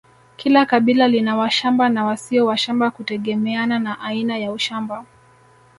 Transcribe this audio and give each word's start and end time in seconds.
Kila 0.35 0.65
kabila 0.65 1.07
lina 1.07 1.37
washamba 1.37 1.89
na 1.89 2.05
wasio 2.05 2.45
washamba 2.45 2.91
kutegemeana 2.91 3.79
na 3.79 3.99
aina 4.01 4.37
ya 4.37 4.51
ushamba 4.51 5.05